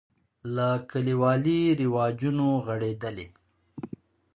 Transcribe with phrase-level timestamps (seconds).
[0.55, 3.27] له کلیوالي رواجونو غړېدلی.